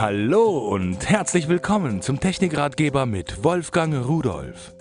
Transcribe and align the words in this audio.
Hallo 0.00 0.58
und 0.58 1.10
herzlich 1.10 1.48
willkommen 1.48 2.02
zum 2.02 2.20
Technikratgeber 2.20 3.04
mit 3.04 3.42
Wolfgang 3.42 4.06
Rudolf. 4.06 4.72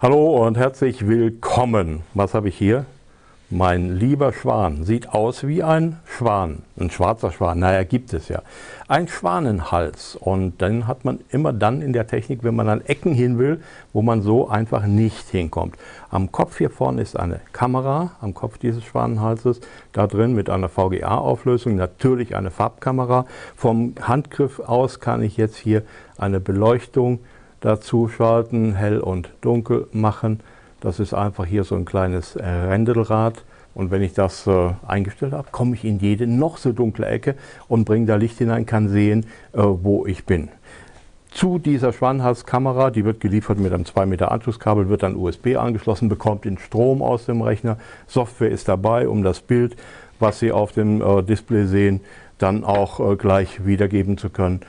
Hallo 0.00 0.46
und 0.46 0.58
herzlich 0.58 1.08
willkommen. 1.08 2.02
Was 2.12 2.34
habe 2.34 2.50
ich 2.50 2.58
hier? 2.58 2.84
Mein 3.48 3.96
lieber 3.96 4.32
Schwan. 4.32 4.82
Sieht 4.82 5.10
aus 5.10 5.46
wie 5.46 5.62
ein 5.62 6.00
Schwan. 6.04 6.62
Ein 6.76 6.90
schwarzer 6.90 7.30
Schwan. 7.30 7.60
Naja, 7.60 7.84
gibt 7.84 8.12
es 8.12 8.26
ja. 8.26 8.42
Ein 8.88 9.06
Schwanenhals. 9.06 10.16
Und 10.16 10.60
dann 10.60 10.88
hat 10.88 11.04
man 11.04 11.20
immer 11.30 11.52
dann 11.52 11.80
in 11.80 11.92
der 11.92 12.08
Technik, 12.08 12.42
wenn 12.42 12.56
man 12.56 12.68
an 12.68 12.80
Ecken 12.84 13.14
hin 13.14 13.38
will, 13.38 13.62
wo 13.92 14.02
man 14.02 14.20
so 14.20 14.48
einfach 14.48 14.86
nicht 14.86 15.28
hinkommt. 15.28 15.76
Am 16.10 16.32
Kopf 16.32 16.58
hier 16.58 16.70
vorne 16.70 17.02
ist 17.02 17.16
eine 17.16 17.38
Kamera, 17.52 18.16
am 18.20 18.34
Kopf 18.34 18.58
dieses 18.58 18.82
Schwanenhalses. 18.82 19.60
Da 19.92 20.08
drin 20.08 20.34
mit 20.34 20.50
einer 20.50 20.68
VGA-Auflösung 20.68 21.76
natürlich 21.76 22.34
eine 22.34 22.50
Farbkamera. 22.50 23.26
Vom 23.54 23.94
Handgriff 24.02 24.58
aus 24.58 24.98
kann 24.98 25.22
ich 25.22 25.36
jetzt 25.36 25.56
hier 25.56 25.82
eine 26.18 26.40
Beleuchtung 26.40 27.20
dazu 27.60 28.08
schalten, 28.08 28.74
hell 28.74 28.98
und 28.98 29.30
dunkel 29.40 29.86
machen. 29.92 30.40
Das 30.86 31.00
ist 31.00 31.14
einfach 31.14 31.46
hier 31.46 31.64
so 31.64 31.74
ein 31.74 31.84
kleines 31.84 32.36
äh, 32.36 32.46
Rändelrad. 32.46 33.42
Und 33.74 33.90
wenn 33.90 34.02
ich 34.02 34.12
das 34.12 34.46
äh, 34.46 34.70
eingestellt 34.86 35.32
habe, 35.32 35.48
komme 35.50 35.74
ich 35.74 35.84
in 35.84 35.98
jede 35.98 36.28
noch 36.28 36.58
so 36.58 36.70
dunkle 36.70 37.06
Ecke 37.06 37.34
und 37.66 37.86
bringe 37.86 38.06
da 38.06 38.14
Licht 38.14 38.38
hinein, 38.38 38.66
kann 38.66 38.88
sehen, 38.88 39.26
äh, 39.52 39.62
wo 39.62 40.06
ich 40.06 40.26
bin. 40.26 40.48
Zu 41.32 41.58
dieser 41.58 41.92
Schwanenhalskamera, 41.92 42.92
die 42.92 43.04
wird 43.04 43.18
geliefert 43.18 43.58
mit 43.58 43.72
einem 43.72 43.84
2 43.84 44.06
Meter 44.06 44.30
Anschlusskabel, 44.30 44.88
wird 44.88 45.02
dann 45.02 45.16
USB 45.16 45.56
angeschlossen, 45.56 46.08
bekommt 46.08 46.44
den 46.44 46.56
Strom 46.56 47.02
aus 47.02 47.26
dem 47.26 47.42
Rechner. 47.42 47.78
Software 48.06 48.52
ist 48.52 48.68
dabei, 48.68 49.08
um 49.08 49.24
das 49.24 49.40
Bild, 49.40 49.74
was 50.20 50.38
Sie 50.38 50.52
auf 50.52 50.70
dem 50.70 51.02
äh, 51.02 51.24
Display 51.24 51.66
sehen, 51.66 52.00
dann 52.38 52.62
auch 52.62 53.00
äh, 53.00 53.16
gleich 53.16 53.66
wiedergeben 53.66 54.18
zu 54.18 54.30
können. 54.30 54.60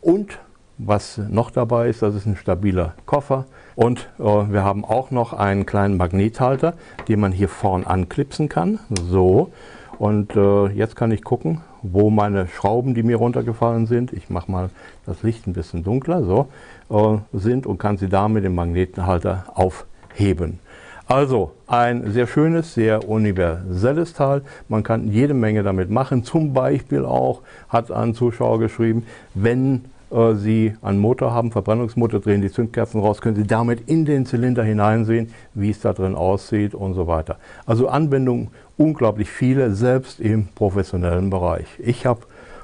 Und 0.00 0.40
was 0.84 1.18
noch 1.28 1.50
dabei 1.50 1.88
ist, 1.88 2.02
das 2.02 2.14
ist 2.14 2.26
ein 2.26 2.36
stabiler 2.36 2.94
Koffer. 3.06 3.46
Und 3.74 4.08
äh, 4.18 4.22
wir 4.22 4.64
haben 4.64 4.84
auch 4.84 5.10
noch 5.10 5.32
einen 5.32 5.66
kleinen 5.66 5.96
Magnethalter, 5.96 6.74
den 7.08 7.20
man 7.20 7.32
hier 7.32 7.48
vorn 7.48 7.84
anklipsen 7.84 8.48
kann. 8.48 8.78
So. 9.08 9.52
Und 9.98 10.34
äh, 10.34 10.68
jetzt 10.68 10.96
kann 10.96 11.12
ich 11.12 11.22
gucken, 11.22 11.60
wo 11.82 12.10
meine 12.10 12.48
Schrauben, 12.48 12.94
die 12.94 13.02
mir 13.02 13.16
runtergefallen 13.16 13.86
sind, 13.86 14.12
ich 14.12 14.30
mache 14.30 14.50
mal 14.50 14.70
das 15.04 15.22
Licht 15.22 15.46
ein 15.46 15.52
bisschen 15.52 15.84
dunkler, 15.84 16.24
so, 16.24 16.48
äh, 16.90 17.18
sind 17.36 17.66
und 17.66 17.78
kann 17.78 17.98
sie 17.98 18.08
da 18.08 18.28
mit 18.28 18.44
dem 18.44 18.54
Magnethalter 18.54 19.44
aufheben. 19.54 20.58
Also 21.06 21.52
ein 21.66 22.12
sehr 22.12 22.28
schönes, 22.28 22.72
sehr 22.72 23.08
universelles 23.08 24.14
Teil. 24.14 24.42
Man 24.68 24.84
kann 24.84 25.08
jede 25.08 25.34
Menge 25.34 25.64
damit 25.64 25.90
machen. 25.90 26.22
Zum 26.22 26.54
Beispiel 26.54 27.04
auch, 27.04 27.42
hat 27.68 27.90
ein 27.90 28.14
Zuschauer 28.14 28.60
geschrieben, 28.60 29.04
wenn 29.34 29.86
äh, 30.10 30.34
Sie 30.34 30.74
einen 30.82 30.98
Motor 30.98 31.32
haben, 31.32 31.50
Verbrennungsmotor, 31.52 32.20
drehen 32.20 32.42
die 32.42 32.50
Zündkerzen 32.50 33.00
raus, 33.00 33.20
können 33.20 33.36
Sie 33.36 33.46
damit 33.46 33.88
in 33.88 34.04
den 34.04 34.26
Zylinder 34.26 34.62
hineinsehen, 34.62 35.32
wie 35.54 35.70
es 35.70 35.80
da 35.80 35.92
drin 35.92 36.14
aussieht 36.14 36.74
und 36.74 36.94
so 36.94 37.06
weiter. 37.06 37.36
Also 37.66 37.88
Anwendungen 37.88 38.48
unglaublich 38.76 39.30
viele, 39.30 39.72
selbst 39.74 40.20
im 40.20 40.48
professionellen 40.54 41.30
Bereich. 41.30 41.66
Ich 41.78 42.06
habe 42.06 42.20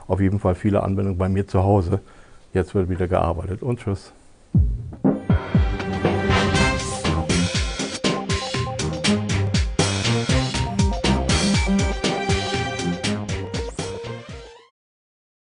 auf 0.08 0.20
jeden 0.20 0.40
Fall 0.40 0.54
viele 0.54 0.82
Anwendungen 0.82 1.18
bei 1.18 1.28
mir 1.28 1.46
zu 1.46 1.62
Hause. 1.62 2.00
Jetzt 2.52 2.74
wird 2.74 2.88
wieder 2.88 3.08
gearbeitet 3.08 3.62
und 3.62 3.80
tschüss. 3.80 4.12